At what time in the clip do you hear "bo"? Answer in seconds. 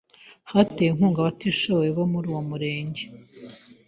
1.97-2.05